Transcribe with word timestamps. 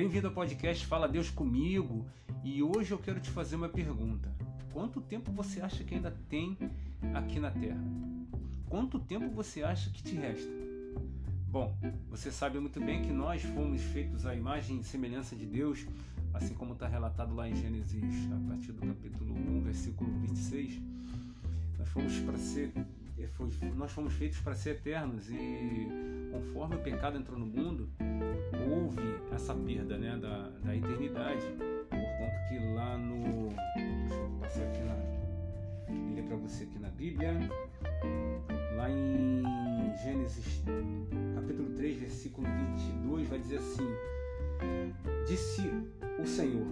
Bem-vindo 0.00 0.28
ao 0.28 0.32
podcast 0.32 0.86
Fala 0.86 1.06
Deus 1.06 1.28
comigo 1.28 2.06
e 2.42 2.62
hoje 2.62 2.90
eu 2.90 2.96
quero 2.96 3.20
te 3.20 3.28
fazer 3.28 3.56
uma 3.56 3.68
pergunta. 3.68 4.34
Quanto 4.72 4.98
tempo 4.98 5.30
você 5.30 5.60
acha 5.60 5.84
que 5.84 5.94
ainda 5.94 6.10
tem 6.26 6.56
aqui 7.12 7.38
na 7.38 7.50
Terra? 7.50 7.84
Quanto 8.66 8.98
tempo 8.98 9.28
você 9.28 9.62
acha 9.62 9.90
que 9.90 10.02
te 10.02 10.14
resta? 10.14 10.50
Bom, 11.46 11.76
você 12.08 12.32
sabe 12.32 12.58
muito 12.58 12.80
bem 12.80 13.02
que 13.02 13.12
nós 13.12 13.42
fomos 13.42 13.82
feitos 13.82 14.24
à 14.24 14.34
imagem 14.34 14.78
e 14.78 14.84
semelhança 14.84 15.36
de 15.36 15.44
Deus, 15.44 15.86
assim 16.32 16.54
como 16.54 16.72
está 16.72 16.88
relatado 16.88 17.34
lá 17.34 17.46
em 17.46 17.54
Gênesis, 17.54 18.32
a 18.32 18.48
partir 18.48 18.72
do 18.72 18.80
capítulo 18.80 19.34
1, 19.34 19.60
versículo 19.60 20.10
26. 20.20 20.80
Nós 21.78 21.88
fomos 21.90 22.18
para 22.20 22.38
ser 22.38 22.72
foi, 23.28 23.48
nós 23.76 23.92
fomos 23.92 24.12
feitos 24.14 24.38
para 24.38 24.54
ser 24.54 24.70
eternos 24.70 25.28
e 25.30 25.88
conforme 26.32 26.76
o 26.76 26.78
pecado 26.78 27.18
entrou 27.18 27.38
no 27.38 27.46
mundo, 27.46 27.88
houve 28.70 29.02
essa 29.32 29.54
perda 29.54 29.98
né, 29.98 30.16
da, 30.16 30.50
da 30.64 30.76
eternidade. 30.76 31.46
Portanto, 31.88 32.48
que 32.48 32.58
lá 32.74 32.96
no. 32.96 33.48
Deixa 33.74 34.14
eu 34.14 34.30
passar 34.40 34.62
aqui 34.62 34.80
na. 34.82 36.14
ler 36.14 36.22
para 36.24 36.36
você 36.36 36.64
aqui 36.64 36.78
na 36.78 36.90
Bíblia. 36.90 37.32
Lá 38.76 38.88
em 38.90 39.42
Gênesis 40.02 40.62
capítulo 41.34 41.70
3, 41.74 41.96
versículo 41.96 42.46
22, 42.76 43.28
vai 43.28 43.38
dizer 43.38 43.58
assim: 43.58 43.86
Disse 45.26 45.62
o 46.22 46.26
Senhor: 46.26 46.66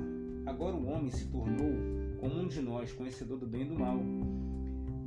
Agora 0.46 0.76
o 0.76 0.88
homem 0.88 1.10
se 1.10 1.26
tornou 1.26 1.72
como 2.20 2.40
um 2.40 2.48
de 2.48 2.60
nós, 2.60 2.92
conhecedor 2.92 3.38
do 3.38 3.46
bem 3.46 3.62
e 3.62 3.64
do 3.66 3.74
mal. 3.74 3.98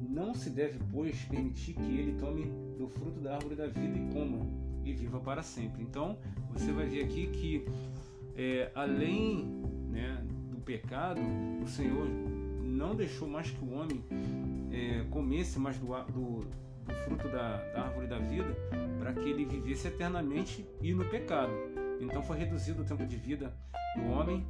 Não 0.10 0.34
se 0.34 0.50
deve, 0.50 0.78
pois, 0.92 1.24
permitir 1.24 1.74
que 1.74 1.98
ele 1.98 2.20
tome 2.20 2.46
do 2.78 2.88
fruto 2.88 3.22
da 3.22 3.36
árvore 3.36 3.56
da 3.56 3.68
vida 3.68 3.98
e 3.98 4.14
coma 4.14 4.46
e 4.84 4.94
viva 4.94 5.20
para 5.20 5.42
sempre. 5.42 5.82
Então, 5.82 6.18
você 6.52 6.72
vai 6.72 6.86
ver 6.86 7.04
aqui 7.04 7.28
que, 7.28 7.66
é, 8.36 8.72
além 8.76 9.46
né, 9.90 10.24
do 10.50 10.58
pecado, 10.58 11.22
o 11.64 11.68
Senhor 11.68 12.08
não 12.64 12.96
deixou 12.96 13.28
mais 13.28 13.50
que 13.50 13.64
o 13.64 13.74
homem 13.74 14.04
é, 14.72 15.06
comesse 15.10 15.60
mais 15.60 15.78
do, 15.78 15.88
do, 15.88 16.40
do 16.86 16.94
fruto 17.06 17.28
da, 17.30 17.58
da, 17.74 17.82
árvore 17.84 18.08
da 18.08 18.18
vida 18.18 18.56
para 18.98 19.14
que 19.14 19.30
ele 19.30 19.46
vivesse 19.46 19.88
eternamente 19.88 20.66
e 20.82 20.94
no 20.94 21.06
pecado. 21.06 21.52
Então 22.00 22.24
foi 22.24 22.38
reduzido 22.38 22.82
o 22.82 22.86
tempo 22.86 23.06
de 23.06 23.16
vida 23.16 23.54
do 23.96 24.10
homem. 24.12 24.46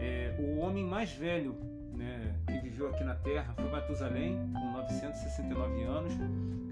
É, 0.00 0.36
o 0.38 0.58
homem 0.58 0.84
mais 0.84 1.12
velho 1.12 1.56
né, 1.94 2.34
que 2.46 2.58
viveu 2.58 2.88
aqui 2.88 3.04
na 3.04 3.14
Terra 3.14 3.54
foi 3.54 3.70
Matusalém, 3.70 4.36
com 4.52 4.72
969 4.72 5.82
anos, 5.82 6.12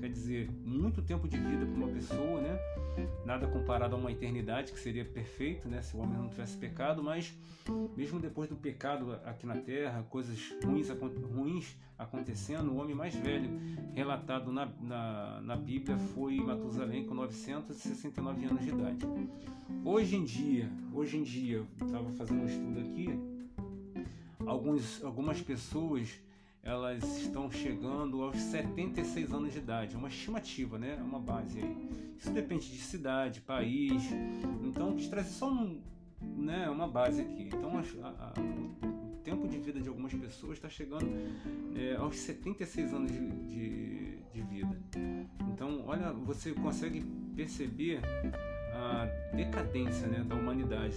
quer 0.00 0.08
dizer, 0.08 0.50
muito 0.64 1.02
tempo 1.02 1.28
de 1.28 1.36
vida 1.36 1.66
para 1.66 1.74
uma 1.74 1.88
pessoa, 1.88 2.40
né? 2.40 2.58
Nada 3.24 3.46
comparado 3.46 3.94
a 3.94 3.98
uma 3.98 4.10
eternidade, 4.10 4.72
que 4.72 4.78
seria 4.78 5.04
perfeito, 5.04 5.68
né, 5.68 5.80
se 5.80 5.96
o 5.96 6.00
homem 6.00 6.18
não 6.18 6.28
tivesse 6.28 6.56
pecado, 6.56 7.02
mas 7.02 7.34
mesmo 7.96 8.18
depois 8.18 8.48
do 8.48 8.56
pecado 8.56 9.12
aqui 9.24 9.46
na 9.46 9.56
Terra, 9.56 10.04
coisas 10.10 10.38
ruins, 10.64 10.88
ruins 11.32 11.76
acontecendo, 11.98 12.72
o 12.72 12.76
homem 12.76 12.94
mais 12.94 13.14
velho 13.14 13.50
relatado 13.94 14.50
na, 14.50 14.66
na, 14.80 15.40
na 15.42 15.56
Bíblia 15.56 15.98
foi 15.98 16.36
Matusalém, 16.36 17.04
com 17.04 17.14
969 17.14 18.44
anos 18.46 18.62
de 18.62 18.70
idade. 18.70 19.06
Hoje 19.84 20.16
em 20.16 20.24
dia, 20.24 20.70
hoje 20.92 21.18
em 21.18 21.22
dia, 21.22 21.62
estava 21.80 22.10
fazendo 22.12 22.42
um 22.42 22.46
estudo 22.46 22.80
aqui, 22.80 23.29
alguns, 24.46 25.02
algumas 25.04 25.40
pessoas 25.40 26.20
elas 26.62 27.02
estão 27.18 27.50
chegando 27.50 28.22
aos 28.22 28.36
76 28.36 29.32
anos 29.32 29.52
de 29.52 29.58
idade, 29.58 29.94
é 29.94 29.98
uma 29.98 30.08
estimativa, 30.08 30.78
né? 30.78 30.96
É 30.98 31.02
uma 31.02 31.18
base 31.18 31.58
aí. 31.58 31.76
Isso 32.18 32.30
depende 32.30 32.70
de 32.70 32.78
cidade, 32.78 33.40
país. 33.40 34.02
Então, 34.62 34.94
trazer 35.08 35.30
só 35.30 35.50
um, 35.50 35.80
né, 36.20 36.68
uma 36.68 36.86
base 36.86 37.22
aqui. 37.22 37.44
Então, 37.44 37.78
a, 37.78 38.08
a, 38.08 38.34
o 38.86 39.16
tempo 39.22 39.48
de 39.48 39.58
vida 39.58 39.80
de 39.80 39.88
algumas 39.88 40.12
pessoas 40.12 40.58
está 40.58 40.68
chegando 40.68 41.06
é, 41.74 41.96
aos 41.96 42.16
76 42.16 42.92
anos 42.92 43.10
de, 43.10 43.30
de, 43.46 44.18
de 44.34 44.42
vida. 44.42 44.78
Então, 45.52 45.82
olha, 45.86 46.12
você 46.12 46.52
consegue 46.52 47.00
perceber 47.34 48.00
a 48.74 49.06
decadência 49.34 50.06
né, 50.08 50.22
da 50.22 50.34
humanidade 50.34 50.96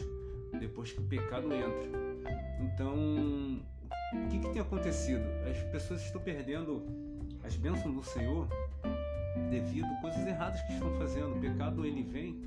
depois 0.60 0.92
que 0.92 1.00
o 1.00 1.04
pecado 1.04 1.54
entra. 1.54 2.13
Então, 2.60 3.62
o 4.14 4.28
que, 4.30 4.40
que 4.40 4.50
tem 4.50 4.62
acontecido? 4.62 5.24
As 5.50 5.58
pessoas 5.72 6.02
estão 6.02 6.22
perdendo 6.22 6.84
as 7.44 7.56
bênçãos 7.56 7.94
do 7.94 8.04
Senhor 8.04 8.48
devido 9.50 9.86
a 9.86 10.02
coisas 10.02 10.26
erradas 10.26 10.62
que 10.62 10.74
estão 10.74 10.92
fazendo. 10.98 11.36
O 11.36 11.40
pecado 11.40 11.86
ele 11.86 12.04
vem 12.04 12.42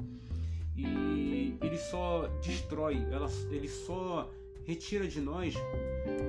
e 0.76 1.56
ele 1.60 1.78
só 1.78 2.28
destrói, 2.42 3.06
ela, 3.10 3.28
ele 3.50 3.68
só 3.68 4.30
retira 4.64 5.06
de 5.06 5.20
nós 5.20 5.54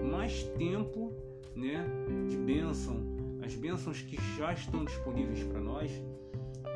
mais 0.09 0.43
tempo 0.57 1.11
né, 1.55 1.85
de 2.29 2.37
bênção. 2.37 2.95
As 3.43 3.55
bênçãos 3.55 4.01
que 4.01 4.17
já 4.37 4.53
estão 4.53 4.85
disponíveis 4.85 5.43
para 5.43 5.59
nós, 5.59 5.91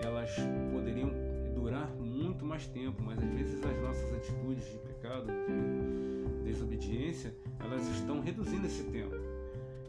elas 0.03 0.31
poderiam 0.71 1.11
durar 1.53 1.89
muito 1.95 2.45
mais 2.45 2.65
tempo, 2.67 3.01
mas 3.03 3.19
às 3.19 3.29
vezes 3.29 3.63
as 3.63 3.81
nossas 3.81 4.13
atitudes 4.13 4.65
de 4.65 4.77
pecado, 4.79 5.27
de 5.27 6.20
desobediência, 6.51 7.35
elas 7.59 7.87
estão 7.87 8.21
reduzindo 8.21 8.65
esse 8.65 8.83
tempo. 8.83 9.15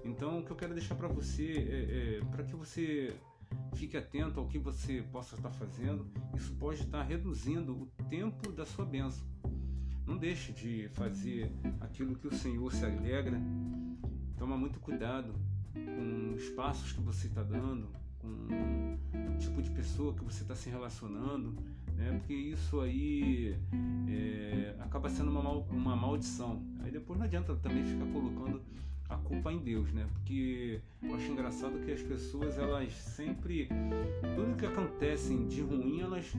Então, 0.05 0.41
o 0.41 0.45
que 0.45 0.51
eu 0.51 0.57
quero 0.57 0.75
deixar 0.75 0.95
para 0.95 1.09
você 1.09 1.53
é, 1.53 2.19
é 2.19 2.25
para 2.31 2.43
que 2.45 2.55
você 2.57 3.15
fique 3.75 3.97
atento 3.97 4.41
ao 4.41 4.47
que 4.47 4.59
você 4.59 5.03
possa 5.13 5.37
estar 5.37 5.51
fazendo, 5.51 6.07
isso 6.35 6.55
pode 6.55 6.83
estar 6.83 7.03
reduzindo 7.03 7.73
o 7.83 7.87
tempo 8.09 8.51
da 8.53 8.65
sua 8.65 8.85
bênção. 8.85 9.27
Não 10.07 10.17
deixe 10.17 10.53
de 10.53 10.89
fazer 10.91 11.53
aquilo 11.81 12.17
que 12.17 12.27
o 12.27 12.35
Senhor 12.35 12.73
se 12.73 12.85
alegra. 12.85 13.41
Toma 14.37 14.57
muito 14.57 14.81
cuidado 14.81 15.33
com 15.73 16.35
os 16.35 16.49
passos 16.51 16.93
que 16.93 17.01
você 17.01 17.29
está 17.29 17.43
dando, 17.43 17.89
com 18.19 18.92
tipo 19.39 19.63
de 19.63 19.71
pessoa 19.71 20.15
que 20.15 20.25
você 20.25 20.43
está 20.43 20.55
se 20.55 20.71
relacionando, 20.71 21.55
né? 21.97 22.17
porque 22.19 22.35
isso 22.35 22.81
aí 22.81 23.57
é, 24.09 24.75
acaba 24.81 25.09
sendo 25.09 25.31
uma, 25.31 25.43
mal, 25.43 25.67
uma 25.71 25.97
maldição. 25.97 26.63
Aí 26.81 26.91
depois 26.91 27.19
não 27.19 27.27
adianta 27.27 27.55
também 27.57 27.85
ficar 27.85 28.07
colocando 28.07 28.61
a 29.13 29.17
culpa 29.17 29.53
em 29.53 29.59
Deus, 29.59 29.93
né? 29.93 30.07
Porque 30.13 30.81
eu 31.03 31.15
acho 31.15 31.31
engraçado 31.31 31.79
que 31.85 31.93
as 31.93 32.01
pessoas 32.01 32.59
elas 32.59 32.93
sempre 32.93 33.69
tudo 34.35 34.57
que 34.57 34.65
acontece 34.65 35.37
de 35.45 35.61
ruim 35.61 36.01
elas 36.01 36.33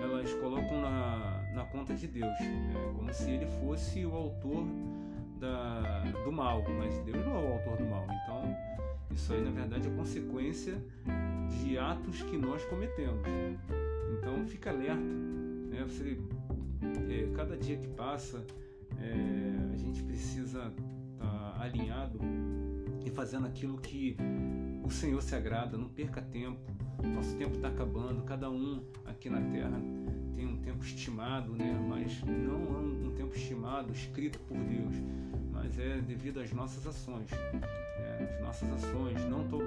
elas 0.00 0.32
colocam 0.34 0.80
na, 0.80 1.42
na 1.54 1.64
conta 1.64 1.94
de 1.94 2.06
Deus, 2.06 2.38
né? 2.40 2.92
como 2.96 3.12
se 3.12 3.30
ele 3.30 3.46
fosse 3.60 4.06
o 4.06 4.14
autor 4.14 4.64
da, 5.40 6.04
do 6.24 6.32
mal, 6.32 6.62
mas 6.78 6.96
Deus 7.04 7.24
não 7.26 7.36
é 7.36 7.42
o 7.42 7.52
autor 7.54 7.76
do 7.76 7.86
mal. 7.86 8.04
Então 8.04 8.56
isso 9.10 9.32
aí 9.32 9.42
na 9.42 9.50
verdade 9.50 9.88
é 9.88 9.90
consequência 9.90 10.74
de 11.48 11.78
atos 11.78 12.22
que 12.22 12.36
nós 12.36 12.64
cometemos. 12.64 13.22
Então 14.18 14.46
fica 14.46 14.70
alerta, 14.70 15.00
né? 15.00 15.84
Você, 15.84 16.18
é, 17.10 17.30
cada 17.34 17.56
dia 17.56 17.76
que 17.76 17.88
passa 17.88 18.44
é, 18.98 19.72
a 19.72 19.76
gente 19.76 20.02
precisa 20.02 20.72
estar 21.14 21.52
tá 21.54 21.62
alinhado 21.62 22.18
e 23.04 23.10
fazendo 23.10 23.46
aquilo 23.46 23.78
que 23.78 24.16
o 24.84 24.90
Senhor 24.90 25.22
se 25.22 25.34
agrada. 25.34 25.76
Não 25.76 25.88
perca 25.88 26.20
tempo. 26.22 26.60
Nosso 27.14 27.36
tempo 27.36 27.56
está 27.56 27.68
acabando. 27.68 28.22
Cada 28.22 28.50
um 28.50 28.82
aqui 29.04 29.28
na 29.28 29.40
Terra 29.40 29.80
tem 30.34 30.46
um 30.46 30.58
tempo 30.58 30.82
estimado, 30.84 31.52
né? 31.52 31.72
Mas 31.88 32.22
não 32.22 32.76
é 32.76 32.78
um, 32.78 33.14
tempo 33.16 33.34
estimado 33.34 33.92
escrito 33.92 34.38
por 34.40 34.58
Deus, 34.58 34.94
mas 35.50 35.78
é 35.78 36.00
devido 36.00 36.38
às 36.38 36.52
nossas 36.52 36.86
ações 36.86 37.30
as 38.34 38.40
nossas 38.40 38.70
ações, 38.72 39.24
não, 39.26 39.46
tô, 39.48 39.58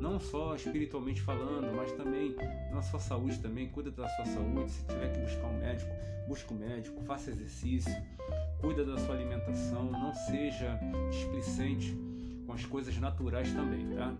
não 0.00 0.18
só 0.18 0.54
espiritualmente 0.54 1.20
falando, 1.20 1.74
mas 1.74 1.92
também 1.92 2.34
na 2.70 2.82
sua 2.82 3.00
saúde 3.00 3.38
também, 3.40 3.68
cuida 3.68 3.90
da 3.90 4.08
sua 4.08 4.26
saúde, 4.26 4.70
se 4.70 4.84
tiver 4.86 5.12
que 5.12 5.20
buscar 5.20 5.46
um 5.46 5.58
médico, 5.58 5.90
busque 6.26 6.52
um 6.52 6.58
médico, 6.58 7.02
faça 7.02 7.30
exercício, 7.30 7.92
cuida 8.60 8.84
da 8.84 8.96
sua 8.98 9.14
alimentação, 9.14 9.90
não 9.90 10.14
seja 10.14 10.78
displicente 11.10 11.96
com 12.46 12.52
as 12.52 12.64
coisas 12.64 12.96
naturais 12.98 13.52
também, 13.52 13.88
tá? 13.90 14.14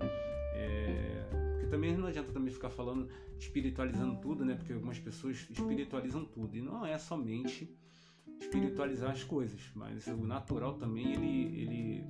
É, 0.55 1.25
porque 1.53 1.67
também 1.67 1.97
não 1.97 2.07
adianta 2.07 2.33
também 2.33 2.53
ficar 2.53 2.71
falando, 2.71 3.09
espiritualizando 3.39 4.17
tudo, 4.21 4.45
né? 4.45 4.55
Porque 4.55 4.73
algumas 4.73 4.99
pessoas 4.99 5.47
espiritualizam 5.51 6.25
tudo, 6.25 6.57
e 6.57 6.63
não 6.63 6.85
é 6.85 6.99
somente 6.99 7.75
espiritualizar 8.41 9.11
as 9.11 9.23
coisas, 9.23 9.61
mas 9.75 10.07
o 10.07 10.27
natural 10.27 10.75
também 10.75 11.13
ele, 11.13 11.61
ele 11.61 12.05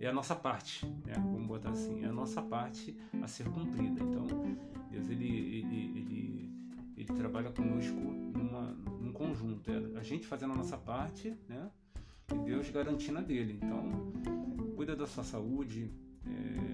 é 0.00 0.08
a 0.08 0.12
nossa 0.12 0.34
parte, 0.34 0.86
né? 1.04 1.12
vamos 1.14 1.46
botar 1.46 1.70
assim, 1.70 2.02
é 2.02 2.08
a 2.08 2.12
nossa 2.12 2.40
parte 2.40 2.96
a 3.22 3.26
ser 3.26 3.44
cumprida. 3.50 4.02
Então, 4.02 4.26
Deus 4.90 5.08
ele, 5.10 5.28
ele, 5.28 5.98
ele, 5.98 6.50
ele 6.96 7.12
trabalha 7.14 7.50
conosco 7.50 7.94
numa, 7.94 8.72
num 9.00 9.12
conjunto, 9.12 9.70
é 9.70 9.98
a 9.98 10.02
gente 10.02 10.26
fazendo 10.26 10.54
a 10.54 10.56
nossa 10.56 10.78
parte, 10.78 11.36
né? 11.48 11.70
E 12.32 12.38
Deus 12.38 12.70
garantindo 12.70 13.18
a 13.18 13.22
dele. 13.22 13.58
Então, 13.62 14.12
cuida 14.74 14.96
da 14.96 15.06
sua 15.06 15.22
saúde 15.22 15.90
é, 16.26 16.69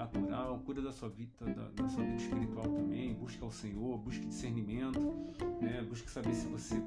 natural, 0.00 0.58
cuida 0.64 0.80
da 0.80 0.92
sua 0.92 1.08
vida, 1.08 1.32
da, 1.40 1.68
da, 1.82 1.88
sua 1.88 2.02
vida 2.02 2.16
espiritual 2.16 2.64
também, 2.64 3.12
busca 3.14 3.44
o 3.44 3.50
Senhor, 3.50 3.98
busque 3.98 4.24
discernimento, 4.26 4.98
né? 5.60 5.84
busque 5.88 6.10
saber 6.10 6.34
se 6.34 6.46
você 6.46 6.82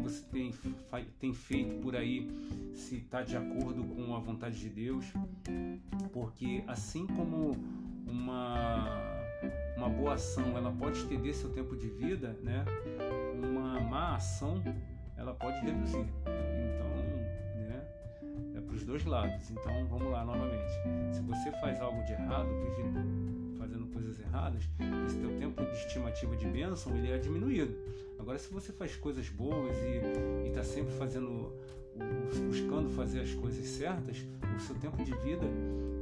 você 0.00 0.24
tem, 0.32 0.52
tem 1.20 1.32
feito 1.34 1.76
por 1.82 1.94
aí, 1.94 2.28
se 2.74 2.96
está 2.96 3.22
de 3.22 3.36
acordo 3.36 3.84
com 3.84 4.14
a 4.16 4.18
vontade 4.18 4.58
de 4.58 4.68
Deus, 4.70 5.04
porque 6.12 6.64
assim 6.66 7.06
como 7.06 7.52
uma, 8.06 8.98
uma 9.76 9.88
boa 9.88 10.14
ação 10.14 10.56
ela 10.56 10.72
pode 10.72 10.98
estender 10.98 11.34
seu 11.34 11.50
tempo 11.50 11.76
de 11.76 11.88
vida, 11.88 12.36
né? 12.42 12.64
uma 13.42 13.78
má 13.80 14.16
ação 14.16 14.62
ela 15.16 15.34
pode 15.34 15.58
reduzir. 15.60 15.98
Então? 15.98 16.83
Dois 18.84 19.04
lados. 19.04 19.50
Então, 19.50 19.86
vamos 19.86 20.10
lá 20.10 20.24
novamente. 20.24 20.70
Se 21.12 21.20
você 21.22 21.50
faz 21.60 21.80
algo 21.80 22.02
de 22.04 22.12
errado, 22.12 22.48
vive 22.48 23.58
fazendo 23.58 23.86
coisas 23.86 24.20
erradas, 24.20 24.68
esse 25.06 25.18
teu 25.18 25.38
tempo 25.38 25.64
de 25.64 25.72
estimativa 25.72 26.36
de 26.36 26.46
bênção 26.46 26.96
ele 26.96 27.10
é 27.10 27.18
diminuído. 27.18 27.74
Agora, 28.18 28.38
se 28.38 28.52
você 28.52 28.72
faz 28.72 28.96
coisas 28.96 29.28
boas 29.28 29.76
e 29.76 30.48
está 30.48 30.62
sempre 30.62 30.92
fazendo, 30.94 31.52
buscando 32.46 32.88
fazer 32.90 33.20
as 33.20 33.32
coisas 33.34 33.66
certas, 33.66 34.24
o 34.56 34.60
seu 34.60 34.74
tempo 34.76 35.02
de 35.04 35.12
vida 35.18 35.46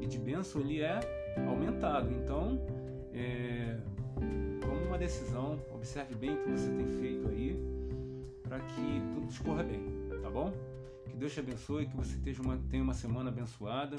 e 0.01 0.07
de 0.07 0.19
bênção 0.19 0.61
ele 0.61 0.81
é 0.81 1.01
aumentado. 1.49 2.11
Então, 2.13 2.61
é, 3.15 3.79
tome 4.61 4.87
uma 4.87 4.99
decisão, 4.99 5.59
observe 5.75 6.15
bem 6.15 6.35
o 6.35 6.37
que 6.43 6.51
você 6.51 6.71
tem 6.71 6.87
feito 7.01 7.29
aí 7.29 7.57
para 8.43 8.61
que 8.61 9.03
tudo 9.15 9.29
escorra 9.31 9.63
bem, 9.63 9.81
tá 10.23 10.31
bom? 10.31 10.53
Que 11.13 11.19
Deus 11.19 11.33
te 11.33 11.41
abençoe, 11.41 11.87
que 11.87 11.95
você 11.95 12.17
uma, 12.41 12.57
tenha 12.71 12.83
uma 12.83 12.95
semana 12.95 13.29
abençoada. 13.29 13.99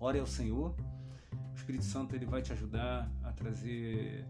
Ore 0.00 0.18
ao 0.18 0.26
Senhor. 0.26 0.74
O 1.52 1.56
Espírito 1.56 1.84
Santo 1.84 2.14
ele 2.14 2.26
vai 2.26 2.42
te 2.42 2.52
ajudar 2.52 3.10
a 3.22 3.32
trazer 3.32 4.26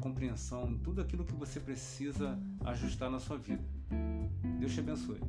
compreensão 0.00 0.78
tudo 0.78 1.00
aquilo 1.00 1.24
que 1.24 1.34
você 1.34 1.60
precisa 1.60 2.38
ajustar 2.64 3.10
na 3.10 3.18
sua 3.18 3.38
vida. 3.38 3.62
Deus 4.58 4.72
te 4.72 4.80
abençoe. 4.80 5.20